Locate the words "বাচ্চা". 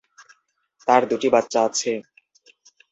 1.35-1.59